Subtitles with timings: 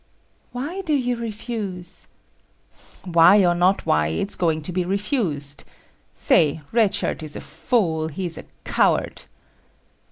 [0.51, 2.07] "Why do you refuse?"
[3.05, 5.63] "Why or no why, it's going to be refused.
[6.15, 9.25] Say, Red Shirt is a fool; he is a coward."